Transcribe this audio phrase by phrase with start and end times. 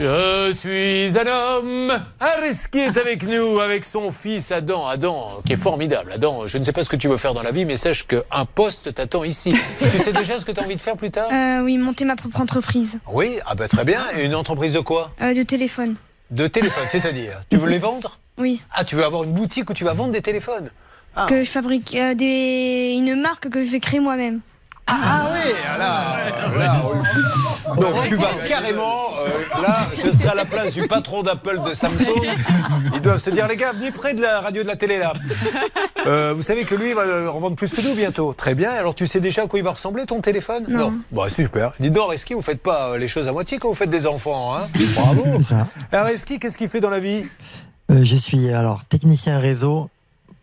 [0.00, 1.92] Je suis un homme.
[2.20, 4.86] Areski est avec nous, avec son fils Adam.
[4.86, 6.12] Adam, qui est formidable.
[6.14, 8.06] Adam, je ne sais pas ce que tu veux faire dans la vie, mais sache
[8.06, 9.52] qu'un poste t'attend ici.
[9.80, 11.28] tu sais déjà ce que tu as envie de faire plus tard?
[11.32, 13.00] Euh, Oui, monter ma propre entreprise.
[13.12, 14.02] Oui, ah bah très bien.
[14.14, 15.10] Et une entreprise de quoi?
[15.20, 15.96] Euh, De téléphone.
[16.30, 17.40] De téléphone, c'est-à-dire?
[17.50, 18.18] Tu veux les vendre?
[18.36, 18.62] Oui.
[18.72, 20.70] Ah, tu veux avoir une boutique où tu vas vendre des téléphones?
[21.16, 21.26] Ah.
[21.28, 22.94] Que je fabrique euh, des...
[22.96, 24.40] une marque que je vais créer moi-même.
[24.86, 26.16] Ah, oui, là,
[27.76, 31.74] donc tu vas carrément, euh, là, je serai à la place du patron d'Apple de
[31.74, 32.26] Samsung.
[32.94, 35.12] Ils doivent se dire, les gars, venez près de la radio de la télé là.
[36.06, 38.32] Euh, vous savez que lui, il va en vendre plus que nous bientôt.
[38.32, 38.70] Très bien.
[38.70, 40.64] Alors tu sais déjà à quoi il va ressembler ton téléphone?
[40.68, 40.92] Non.
[41.10, 41.72] Bon, bah, super.
[41.80, 44.06] Dis donc, Reski, vous faites pas euh, les choses à moitié quand vous faites des
[44.06, 44.68] enfants, hein?
[44.94, 45.24] Bravo.
[45.92, 47.24] Reski, qu'est-ce qu'il fait dans la vie?
[47.88, 49.88] Je suis alors technicien réseau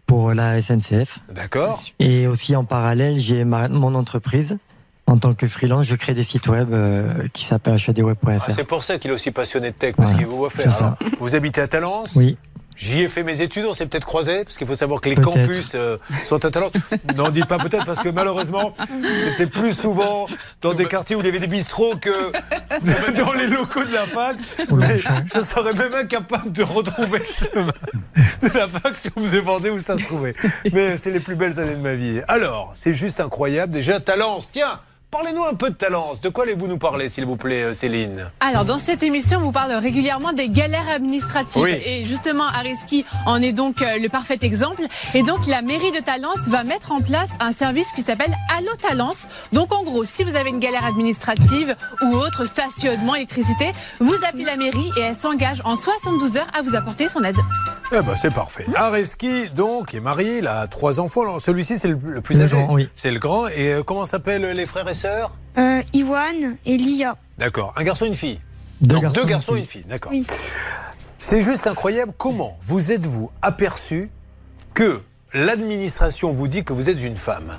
[0.08, 1.20] pour la SNCF.
[1.30, 1.82] D'accord.
[2.00, 4.58] Et aussi en parallèle, j'ai mon entreprise.
[5.08, 8.30] En tant que freelance, je crée des sites web euh, qui s'appellent hdweb.fr.
[8.48, 10.96] Ah, c'est pour ça qu'il est aussi passionné de tech, parce qu'il vous voit faire.
[11.20, 12.38] vous habitez à Talence Oui.
[12.76, 15.16] J'y ai fait mes études, on s'est peut-être croisés, parce qu'il faut savoir que les
[15.16, 16.74] campus euh, sont à Talence.
[17.16, 18.74] N'en dites pas peut-être, parce que malheureusement,
[19.24, 20.28] c'était plus souvent
[20.62, 22.32] dans des quartiers où il y avait des bistrots que
[23.24, 24.36] dans les locaux de la fac.
[24.74, 27.72] Mais je serais même incapable de retrouver le chemin
[28.42, 30.36] de la fac si on me demandait où ça se trouvait.
[30.74, 32.20] Mais c'est les plus belles années de ma vie.
[32.28, 33.72] Alors, c'est juste incroyable.
[33.72, 34.82] Déjà, Talence, tiens
[35.16, 36.20] Parlez-nous un peu de Talence.
[36.20, 39.44] De quoi allez-vous nous parler, s'il vous plaît, euh, Céline Alors, dans cette émission, on
[39.44, 41.66] vous parle régulièrement des galères administratives.
[41.66, 44.82] Et justement, Ariski en est donc euh, le parfait exemple.
[45.14, 48.76] Et donc, la mairie de Talence va mettre en place un service qui s'appelle Allo
[48.78, 49.30] Talence.
[49.54, 53.72] Donc, en gros, si vous avez une galère administrative ou autre, stationnement, électricité,
[54.02, 57.38] vous appelez la mairie et elle s'engage en 72 heures à vous apporter son aide.
[57.94, 58.66] Eh ben, c'est parfait.
[58.76, 61.40] Areski, donc, est marié, il a trois enfants.
[61.40, 62.58] Celui-ci, c'est le, plus âgé.
[62.70, 62.90] oui.
[62.96, 63.48] C'est le grand.
[63.48, 65.05] Et euh, comment s'appellent les frères et sœurs?
[65.58, 67.16] Euh, Iwan et Lia.
[67.38, 67.74] D'accord.
[67.78, 68.40] Un garçon et une fille
[68.82, 69.86] Deux, garçons, deux garçons et une fille.
[69.88, 70.12] D'accord.
[71.20, 72.14] C'est juste incroyable.
[72.18, 74.10] Comment vous êtes-vous aperçu
[74.74, 75.02] que
[75.34, 77.58] l'administration vous dit que vous êtes une femme?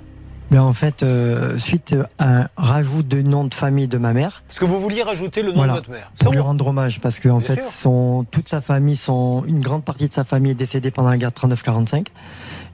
[0.51, 4.43] Mais en fait, euh, suite à un rajout de nom de famille de ma mère.
[4.51, 7.19] Est-ce que vous vouliez rajouter le nom de votre mère Pour lui rendre hommage, parce
[7.19, 10.57] que en fait, son, toute sa famille, son, une grande partie de sa famille est
[10.57, 12.07] décédée pendant la guerre 39-45,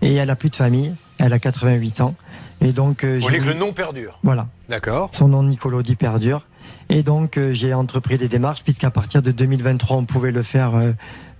[0.02, 0.94] et elle a plus de famille.
[1.18, 2.14] Elle a 88 ans.
[2.60, 4.48] Et donc, euh, Vous voulez que le nom perdure Voilà.
[4.68, 5.10] D'accord.
[5.12, 6.46] Son nom Nicolodi perdure.
[6.88, 10.74] Et donc, euh, j'ai entrepris des démarches, puisqu'à partir de 2023, on pouvait le faire
[10.74, 10.92] euh,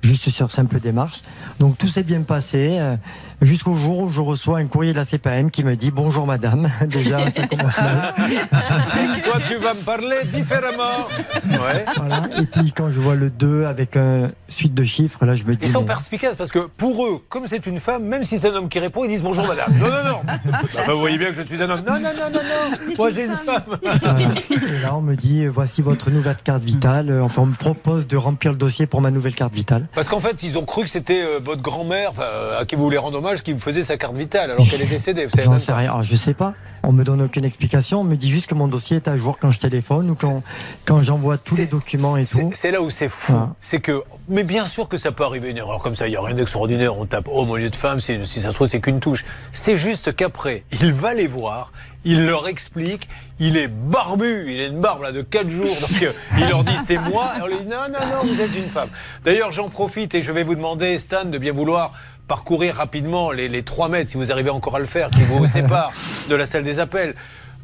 [0.02, 1.22] juste sur simple démarche.
[1.58, 2.80] Donc, tout s'est bien passé.
[3.42, 6.70] Jusqu'au jour où je reçois un courrier de la CPM qui me dit Bonjour madame.
[6.86, 8.14] Déjà, ça commence mal.
[9.24, 11.08] Toi, tu vas me parler différemment.
[11.50, 11.84] Ouais.
[11.96, 12.22] Voilà.
[12.38, 15.56] Et puis, quand je vois le 2 avec une suite de chiffres, là, je me
[15.56, 15.66] dis.
[15.66, 18.54] Ils sont perspicaces parce que pour eux, comme c'est une femme, même si c'est un
[18.54, 19.72] homme qui répond, ils disent Bonjour madame.
[19.76, 20.20] Non, non, non.
[20.78, 21.82] Enfin, vous voyez bien que je suis un homme.
[21.84, 22.94] Non, non, non, non, non.
[22.96, 23.76] Moi, j'ai une femme.
[24.52, 27.20] Et là, on me dit Voici votre nouvelle carte vitale.
[27.20, 29.88] Enfin, on me propose de remplir le dossier pour ma nouvelle carte vitale.
[29.96, 32.12] Parce qu'en fait, ils ont cru que c'était euh, votre grand-mère
[32.56, 34.86] à qui vous voulez rendre hommage qui vous faisait sa carte vitale alors qu'elle est
[34.86, 35.28] décédée.
[35.38, 36.54] J'en sais rien, ah, je sais pas.
[36.82, 38.00] On me donne aucune explication.
[38.00, 40.42] On me dit juste que mon dossier est à jour quand je téléphone ou quand,
[40.84, 42.50] quand j'envoie tous les documents et tout.
[42.54, 43.34] C'est là où c'est fou.
[43.60, 46.08] C'est que, mais bien sûr que ça peut arriver une erreur comme ça.
[46.08, 46.98] Il n'y a rien d'extraordinaire.
[46.98, 48.00] On tape homme au lieu de femme.
[48.00, 49.24] Si, si ça se trouve, c'est qu'une touche.
[49.52, 51.70] C'est juste qu'après, il va les voir
[52.04, 56.02] il leur explique, il est barbu, il a une barbe là de 4 jours, donc
[56.02, 58.56] euh, il leur dit c'est moi, et on lui dit non, non, non, vous êtes
[58.56, 58.88] une femme.
[59.24, 61.92] D'ailleurs, j'en profite et je vais vous demander, Stan, de bien vouloir
[62.28, 65.46] parcourir rapidement les, les 3 mètres, si vous arrivez encore à le faire, qui vous
[65.58, 65.92] séparent
[66.28, 67.14] de la salle des appels.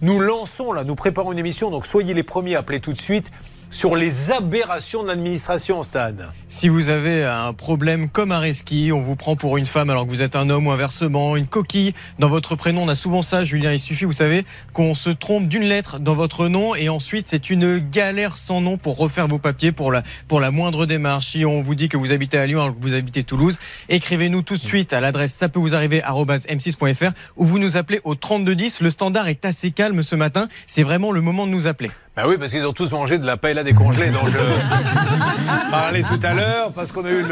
[0.00, 2.98] Nous lançons là, nous préparons une émission, donc soyez les premiers à appeler tout de
[2.98, 3.30] suite
[3.70, 6.28] sur les aberrations de l'administration, Stade.
[6.48, 10.10] Si vous avez un problème comme Areski, on vous prend pour une femme alors que
[10.10, 13.44] vous êtes un homme ou inversement, une coquille dans votre prénom, on a souvent ça,
[13.44, 17.28] Julien, il suffit, vous savez, qu'on se trompe d'une lettre dans votre nom et ensuite
[17.28, 21.28] c'est une galère sans nom pour refaire vos papiers pour la, pour la moindre démarche.
[21.28, 23.58] Si on vous dit que vous habitez à Lyon alors que vous habitez Toulouse,
[23.88, 28.00] écrivez-nous tout de suite à l'adresse ça peut vous arriver m6.fr ou vous nous appelez
[28.04, 28.80] au 3210.
[28.80, 31.90] Le standard est assez calme ce matin, c'est vraiment le moment de nous appeler.
[32.18, 34.38] Ben oui, parce qu'ils ont tous mangé de la paella décongelée dont je
[35.70, 37.24] parlais tout à l'heure, parce qu'on a eu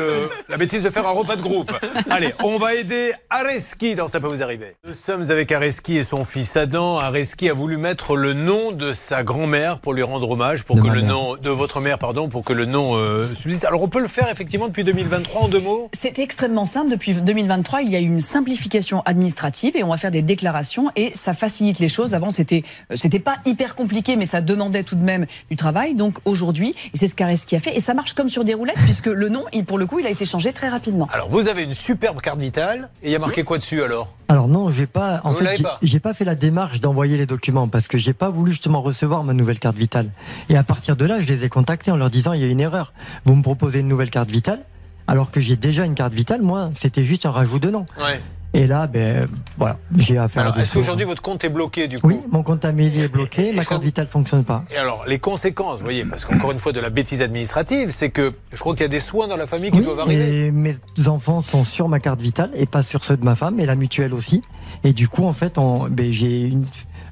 [0.49, 1.73] la bêtise de faire un repas de groupe.
[2.09, 4.77] Allez, on va aider Areski dans Ça peut vous arriver.
[4.87, 6.99] Nous sommes avec Areski et son fils Adam.
[6.99, 10.87] Areski a voulu mettre le nom de sa grand-mère pour lui rendre hommage, pour que
[10.87, 13.65] le nom de votre mère, pardon, pour que le nom euh, subsiste.
[13.65, 15.91] Alors on peut le faire effectivement depuis 2023 en deux mots?
[15.95, 16.91] C'est extrêmement simple.
[16.93, 21.11] Depuis 2023, il y a une simplification administrative et on va faire des déclarations et
[21.17, 22.15] ça facilite les choses.
[22.15, 22.63] Avant, c'était
[22.95, 25.95] c'était pas hyper compliqué, mais ça demandait demandait tout de même du travail.
[25.95, 28.77] Donc aujourd'hui, et c'est ce qu'Areski a fait, et ça marche comme sur des roulettes,
[28.85, 31.09] puisque le nom, il, pour le coup, il a été changé très rapidement.
[31.13, 34.13] Alors, vous avez une superbe carte vitale, et il y a marqué quoi dessus alors?
[34.29, 35.21] Alors non, j'ai pas.
[35.25, 37.87] En Vous fait, l'avez j'ai- pas j'ai pas fait la démarche d'envoyer les documents parce
[37.87, 40.11] que j'ai pas voulu justement recevoir ma nouvelle carte vitale.
[40.49, 42.49] Et à partir de là, je les ai contactés en leur disant il y a
[42.49, 42.93] une erreur.
[43.25, 44.61] Vous me proposez une nouvelle carte vitale
[45.07, 46.43] alors que j'ai déjà une carte vitale.
[46.43, 47.87] Moi, c'était juste un rajout de nom.
[47.99, 48.21] Ouais.
[48.55, 49.27] Et là, ben
[49.59, 52.65] voilà, j'ai affaire à est-ce qu'aujourd'hui votre compte est bloqué du coup Oui, mon compte
[52.65, 54.65] Amélie est bloqué, ma carte vitale fonctionne pas.
[54.71, 58.11] Et alors, les conséquences, vous voyez, parce qu'encore une fois, de la bêtise administrative, c'est
[58.11, 60.47] que je crois qu'il y a des soins dans la famille qui Oui, doivent arriver.
[60.47, 60.75] et mes
[61.07, 63.75] enfants sont sur ma carte vitale et pas sur ceux de ma femme et la
[63.75, 64.43] mutuelle aussi.
[64.85, 65.57] Et du coup, en fait,
[65.91, 66.53] ben, j'ai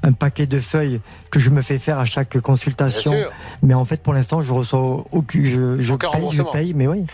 [0.03, 1.01] un paquet de feuilles
[1.31, 3.11] que je me fais faire à chaque consultation.
[3.11, 3.31] Bien sûr.
[3.63, 5.41] Mais en fait, pour l'instant, je reçois aucun.
[5.45, 7.05] Je, je paye, je paye, mais oui.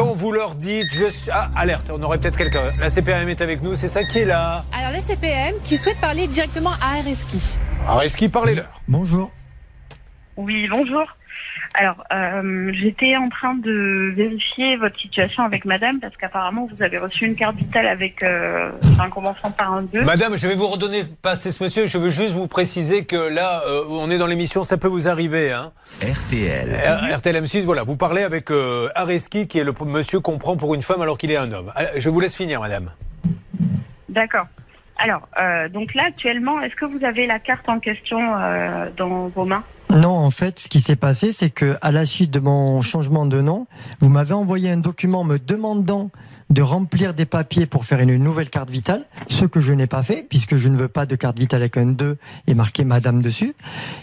[0.00, 1.30] Quand vous leur dites, je suis.
[1.30, 2.70] Ah, alerte, on aurait peut-être quelqu'un.
[2.80, 4.64] La CPAM est avec nous, c'est ça qui est là.
[4.74, 7.58] Alors la CPM qui souhaite parler directement à Areski.
[7.86, 9.30] Alors, est-ce qu'il parlait leur Bonjour.
[10.38, 11.04] Oui, bonjour.
[11.74, 16.98] Alors, euh, j'étais en train de vérifier votre situation avec madame parce qu'apparemment vous avez
[16.98, 18.70] reçu une carte vitale avec euh,
[19.00, 20.02] un commençant par un 2.
[20.02, 21.86] Madame, je vais vous redonner passer ce monsieur.
[21.86, 25.06] Je veux juste vous préciser que là, euh, on est dans l'émission, ça peut vous
[25.06, 25.52] arriver.
[25.52, 25.70] Hein.
[26.02, 26.70] RTL.
[26.72, 30.56] R- RTL M6, voilà, vous parlez avec euh, Areski, qui est le monsieur qu'on prend
[30.56, 31.70] pour une femme alors qu'il est un homme.
[31.78, 32.90] Euh, Je vous laisse finir, madame.
[34.08, 34.46] D'accord.
[34.98, 39.28] Alors, euh, donc là actuellement, est-ce que vous avez la carte en question euh, dans
[39.28, 39.64] vos mains?
[40.10, 43.40] En fait, ce qui s'est passé, c'est que à la suite de mon changement de
[43.40, 43.68] nom,
[44.00, 46.10] vous m'avez envoyé un document me demandant
[46.50, 50.02] de remplir des papiers pour faire une nouvelle carte vitale, ce que je n'ai pas
[50.02, 52.18] fait, puisque je ne veux pas de carte vitale avec un 2
[52.48, 53.54] et marqué Madame dessus.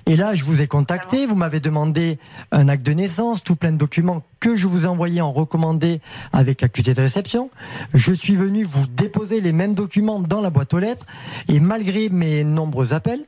[0.05, 2.19] Et là, je vous ai contacté, vous m'avez demandé
[2.53, 5.99] un acte de naissance, tout plein de documents que je vous ai envoyés en recommandé
[6.31, 7.49] avec accusé de réception.
[7.93, 11.05] Je suis venu vous déposer les mêmes documents dans la boîte aux lettres,
[11.49, 13.25] et malgré mes nombreux appels,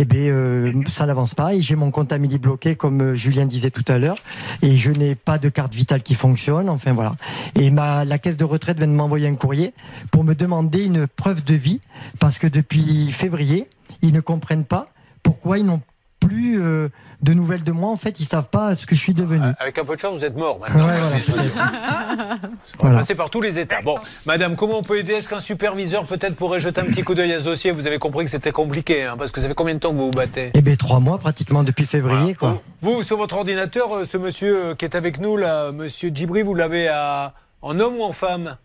[0.00, 3.44] eh bien, euh, ça n'avance pas et j'ai mon compte Amélie bloqué, comme euh, Julien
[3.44, 4.16] disait tout à l'heure,
[4.62, 6.70] et je n'ai pas de carte vitale qui fonctionne.
[6.70, 7.16] Enfin voilà.
[7.54, 9.74] Et ma, la caisse de retraite vient de m'envoyer un courrier
[10.10, 11.82] pour me demander une preuve de vie
[12.18, 13.68] parce que depuis février,
[14.00, 14.90] ils ne comprennent pas
[15.22, 15.82] pourquoi ils n'ont
[16.30, 16.88] plus euh,
[17.22, 17.90] de nouvelles de moi.
[17.90, 19.44] En fait, ils savent pas ce que je suis devenu.
[19.58, 20.86] Avec un peu de chance, vous êtes mort maintenant.
[20.86, 20.94] Ouais,
[21.28, 22.36] voilà,
[22.80, 23.82] On va passer par tous les états.
[23.82, 23.96] Bon,
[24.26, 25.12] madame, comment on peut aider?
[25.14, 27.72] Est-ce qu'un superviseur peut-être pourrait jeter un petit coup d'œil à ce dossier?
[27.72, 29.96] Vous avez compris que c'était compliqué, hein, parce que ça fait combien de temps que
[29.98, 30.50] vous vous battez?
[30.54, 32.36] Eh bien, trois mois pratiquement depuis février.
[32.38, 32.54] Voilà.
[32.54, 32.62] Quoi.
[32.80, 36.10] Vous, vous, sur votre ordinateur, euh, ce monsieur euh, qui est avec nous, là, monsieur
[36.14, 38.56] Djibri, vous l'avez à- en homme ou en femme?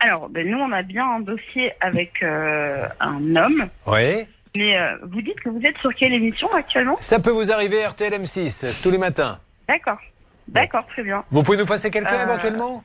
[0.00, 4.26] Alors, ben, nous on a bien un dossier avec euh, un homme, Oui.
[4.56, 6.96] Mais euh, vous dites que vous êtes sur quelle émission actuellement?
[7.00, 9.38] Ça peut vous arriver RTL M6 tous les matins.
[9.68, 9.98] D'accord.
[10.46, 11.24] D'accord, très bien.
[11.30, 12.84] Vous pouvez nous passer quelqu'un Euh, éventuellement?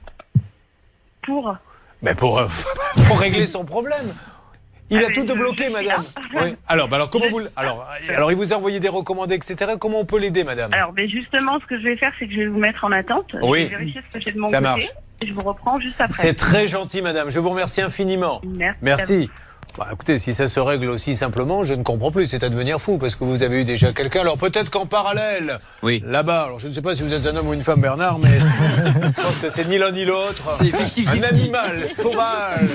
[1.22, 1.56] Pour
[2.02, 2.48] Mais pour, euh,
[3.08, 4.16] pour régler son problème.
[4.90, 6.04] Il Ah, a mais tout je suis madame.
[6.34, 6.56] Oui.
[6.68, 9.74] Alors, bah alors, comment vous, alors, alors, il vous a envoyé des recommandés, etc.
[9.80, 10.74] Comment on peut l'aider, madame?
[10.74, 12.92] Alors, ben justement, ce que je vais faire, c'est que je vais vous mettre en
[12.92, 13.36] attente.
[13.44, 13.66] Oui.
[13.66, 14.70] Je vais vérifier ce que j'ai de mon Ça côté.
[14.70, 14.88] marche.
[15.22, 16.20] Et je vous reprends juste après.
[16.24, 17.30] C'est très gentil, madame.
[17.30, 18.42] Je vous remercie infiniment.
[18.46, 18.80] Merci.
[18.82, 19.30] Merci.
[19.80, 22.28] Bah, écoutez, si ça se règle aussi simplement, je ne comprends plus.
[22.28, 24.20] C'est à devenir fou parce que vous avez eu déjà quelqu'un.
[24.22, 26.04] Alors peut-être qu'en parallèle, Oui.
[26.06, 28.20] là-bas, alors je ne sais pas si vous êtes un homme ou une femme, Bernard,
[28.20, 28.40] mais
[29.06, 30.44] je pense que c'est ni l'un ni l'autre.
[30.58, 31.18] C'est 50-50.
[31.20, 32.70] Un animal sauvage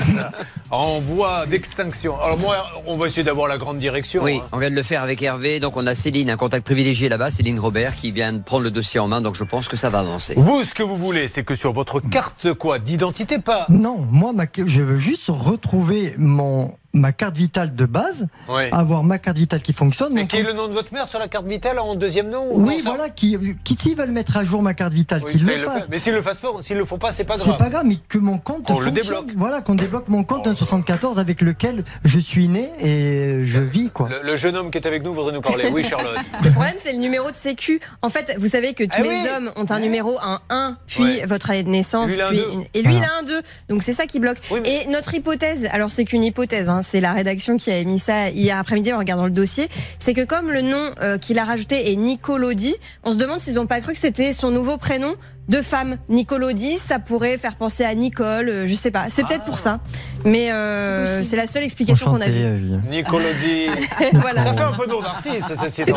[0.70, 2.18] en voie d'extinction.
[2.22, 2.56] Alors moi,
[2.86, 4.22] on va essayer d'avoir la grande direction.
[4.22, 4.48] Oui, hein.
[4.52, 5.60] on vient de le faire avec Hervé.
[5.60, 8.70] Donc on a Céline, un contact privilégié là-bas, Céline Robert, qui vient de prendre le
[8.70, 9.20] dossier en main.
[9.20, 10.32] Donc je pense que ça va avancer.
[10.38, 13.66] Vous, ce que vous voulez, c'est que sur votre carte quoi d'identité, pas.
[13.68, 18.70] Non, moi, ma- je veux juste retrouver mon, ma carte vitale de base, Ouais.
[18.72, 20.12] avoir ma carte vitale qui fonctionne.
[20.14, 22.46] Mais qui est le nom de votre mère sur la carte vitale en deuxième nom
[22.50, 25.44] ou Oui, voilà, qui, qui s'ils veulent mettre à jour ma carte vitale, Oui, qu'ils
[25.44, 25.82] le fassent.
[25.84, 25.88] font.
[25.90, 27.58] Mais s'ils le fassent pas, s'ils le font pas, c'est pas C'est grave.
[27.58, 29.32] pas grave, mais que mon compte Qu'on le débloque.
[29.36, 33.90] Voilà, qu'on débloque mon compte d'un 74 avec lequel je suis né et je vis,
[33.90, 34.08] quoi.
[34.08, 35.68] Le, le jeune homme qui est avec nous voudrait nous parler.
[35.72, 36.16] Oui, Charlotte.
[36.44, 37.80] Le problème, c'est le numéro de sécu.
[38.02, 39.26] En fait, vous savez que tous Ah les oui.
[39.36, 41.26] hommes ont un numéro, un 1, puis Ouais.
[41.26, 43.42] votre année de naissance, Lui, puis une- et lui, il a un 2.
[43.68, 44.38] Donc c'est ça qui bloque.
[44.50, 47.78] Oui, mais- Et notre hypothèse, alors c'est qu'une hypothèse, hein, c'est la rédaction qui a
[47.78, 51.38] émis ça hier après-midi en regardant le dossier, c'est que comme le nom euh, qu'il
[51.38, 54.76] a rajouté est Nicolodi, on se demande s'ils n'ont pas cru que c'était son nouveau
[54.76, 55.16] prénom
[55.48, 55.98] de femme.
[56.08, 59.06] Nicolodi, ça pourrait faire penser à Nicole, euh, je sais pas.
[59.10, 59.80] C'est peut-être pour ça.
[60.24, 62.60] Mais euh, c'est la seule explication qu'on a vue.
[62.88, 63.68] Nicolodi.
[64.14, 64.42] voilà.
[64.44, 65.92] Ça fait un peu nom d'artiste, ceci dit.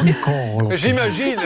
[0.75, 1.39] J'imagine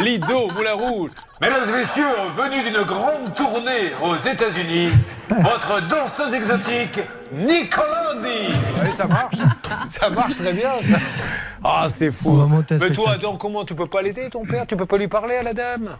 [0.00, 1.10] Lido Moulin Rouge.
[1.40, 2.04] Mesdames et messieurs,
[2.36, 4.88] venu d'une grande tournée aux États-Unis,
[5.28, 7.00] votre danseuse exotique,
[7.32, 8.54] Nicolodi.
[8.80, 9.36] Allez, ça marche.
[9.88, 10.98] Ça marche très bien, ça.
[11.62, 12.48] Ah, c'est fou.
[12.70, 14.66] Mais toi, attends, comment tu peux pas l'aider, ton père?
[14.66, 15.96] Tu peux pas lui parler à la dame?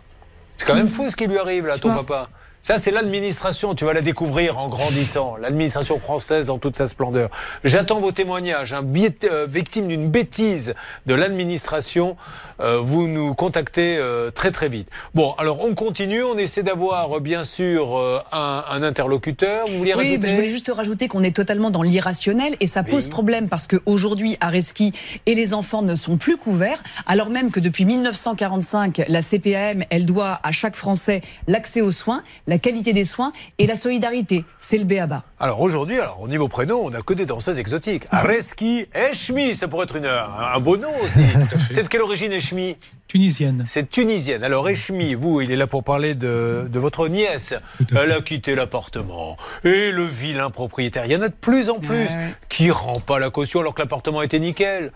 [0.56, 2.28] C'est quand même fou ce qui lui arrive, là, ton papa.
[2.66, 3.74] Ça, c'est l'administration.
[3.74, 5.36] Tu vas la découvrir en grandissant.
[5.36, 7.28] L'administration française en toute sa splendeur.
[7.62, 8.72] J'attends vos témoignages.
[8.72, 8.82] Un
[9.24, 10.72] euh, victime d'une bêtise
[11.04, 12.16] de l'administration,
[12.60, 14.88] euh, vous nous contactez euh, très très vite.
[15.14, 16.22] Bon, alors on continue.
[16.22, 19.66] On essaie d'avoir bien sûr un, interlocuteur.
[19.68, 23.08] Vous voulez oui, je voulais juste rajouter qu'on est totalement dans l'irrationnel et ça pose
[23.08, 24.94] problème parce qu'aujourd'hui, à Reski
[25.26, 30.06] et les enfants ne sont plus couverts, alors même que depuis 1945, la CPAM, elle
[30.06, 32.22] doit à chaque Français l'accès aux soins
[32.53, 34.44] la qualité des soins et la solidarité.
[34.58, 35.24] C'est le béaba.
[35.38, 38.04] Alors aujourd'hui, alors au niveau prénom, on n'a que des danseuses exotiques.
[38.10, 41.20] Areski, Eshmi, ça pourrait être une, un beau nom aussi.
[41.70, 42.76] C'est de quelle origine Eshmi?
[43.08, 43.62] Tunisienne.
[43.66, 44.42] C'est tunisienne.
[44.42, 47.54] Alors Eshmi, vous, il est là pour parler de, de votre nièce.
[47.96, 49.36] Elle a quitté l'appartement.
[49.62, 51.04] Et le vilain propriétaire.
[51.04, 52.08] Il y en a de plus en plus
[52.48, 54.90] qui rend pas la caution alors que l'appartement était nickel.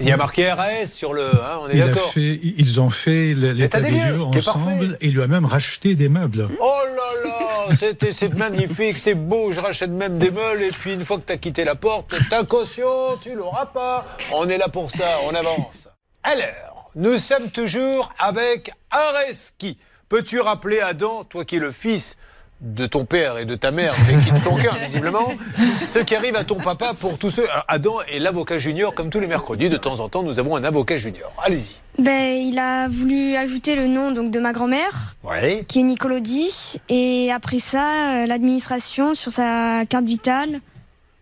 [0.00, 1.26] Il y a marqué RAS sur le.
[1.26, 2.12] Hein, on est d'accord.
[2.16, 6.48] Ils ont fait l'état des, lieux ensemble et il lui a même racheté des meubles.
[6.60, 7.76] Oh là là
[8.12, 9.52] C'est magnifique, c'est beau.
[9.52, 12.14] Je rachète même des meubles et puis une fois que tu as quitté la porte,
[12.30, 14.06] ta caution, tu l'auras pas.
[14.32, 15.88] On est là pour ça, on avance.
[16.22, 19.78] Alors, nous sommes toujours avec Areski.
[20.08, 22.16] Peux-tu rappeler Adam, toi qui es le fils
[22.64, 25.32] de ton père et de ta mère, mais qui ne sont qu'un, visiblement,
[25.84, 27.46] ce qui arrive à ton papa pour tous ceux.
[27.68, 29.68] Adam est l'avocat junior, comme tous les mercredis.
[29.68, 31.30] De temps en temps, nous avons un avocat junior.
[31.44, 31.76] Allez-y.
[31.98, 35.14] Ben, il a voulu ajouter le nom donc de ma grand-mère,
[35.68, 40.60] qui est Nicolodi, et après ça, euh, l'administration sur sa carte vitale.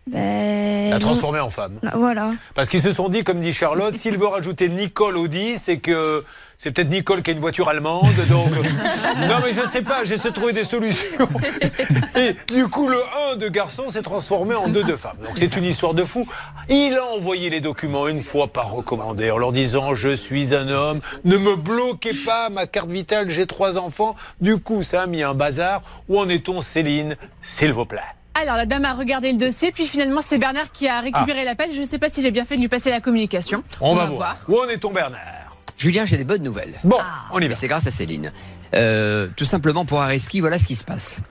[0.07, 1.79] Ben, l'a transformé en femme.
[1.93, 2.31] Voilà.
[2.55, 6.23] Parce qu'ils se sont dit, comme dit Charlotte, s'il veut rajouter Nicole Audi, c'est que
[6.63, 8.47] c'est peut-être Nicole qui a une voiture allemande, donc.
[9.17, 11.27] non, mais je sais pas, j'essaie de trouver des solutions.
[12.15, 13.01] Et du coup, le
[13.33, 15.17] 1 de garçon s'est transformé en 2 de femmes.
[15.21, 16.25] Donc c'est une histoire de fou.
[16.69, 20.69] Il a envoyé les documents une fois par recommandé en leur disant Je suis un
[20.69, 24.15] homme, ne me bloquez pas ma carte vitale, j'ai trois enfants.
[24.39, 25.81] Du coup, ça a mis un bazar.
[26.07, 27.17] Où en est-on, Céline?
[27.41, 27.99] S'il vous plaît.
[28.41, 31.45] Alors, la dame a regardé le dossier, puis finalement, c'est Bernard qui a récupéré ah.
[31.45, 31.71] l'appel.
[31.73, 33.63] Je ne sais pas si j'ai bien fait de lui passer la communication.
[33.81, 34.37] On, va, voir.
[34.47, 35.42] Où en est-on, Bernard?
[35.83, 36.75] Julien, j'ai des bonnes nouvelles.
[36.85, 36.95] Bon,
[37.33, 37.55] on y va.
[37.55, 38.31] C'est grâce à Céline.
[38.73, 41.21] Euh, tout simplement pour Areski, voilà ce qui se passe.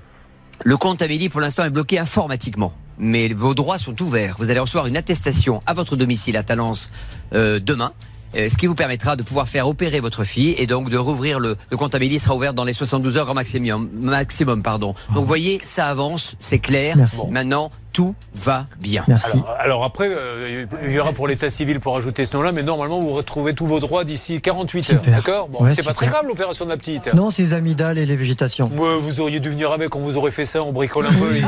[0.62, 2.74] Le compte Amélie, pour l'instant, est bloqué informatiquement.
[2.98, 4.34] Mais vos droits sont ouverts.
[4.38, 6.90] Vous allez recevoir une attestation à votre domicile à Talence
[7.32, 7.92] euh, demain.
[8.36, 11.38] Euh, ce qui vous permettra de pouvoir faire opérer votre fille et donc de rouvrir
[11.40, 13.88] le, le compte Amélie sera ouvert dans les 72 heures grand maximum.
[13.92, 14.94] maximum pardon.
[15.14, 16.96] Donc vous voyez, ça avance, c'est clair.
[17.30, 19.04] Maintenant, tout va bien.
[19.58, 23.00] Alors, après, euh, il y aura pour l'état civil pour ajouter ce nom-là, mais normalement,
[23.00, 25.02] vous retrouvez tous vos droits d'ici 48 heures.
[25.06, 27.12] D'accord Bon, c'est pas très grave l'opération de la petite.
[27.12, 28.70] Non, c'est les amygdales et les végétations.
[28.74, 31.46] vous auriez dû venir avec, on vous aurait fait ça, on bricole un peu ici.